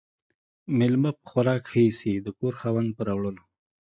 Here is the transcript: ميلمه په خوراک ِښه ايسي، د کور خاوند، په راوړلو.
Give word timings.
ميلمه 0.77 1.11
په 1.17 1.23
خوراک 1.29 1.63
ِښه 1.69 1.79
ايسي، 1.85 2.13
د 2.25 2.27
کور 2.39 2.53
خاوند، 2.59 2.89
په 2.97 3.01
راوړلو. 3.07 3.43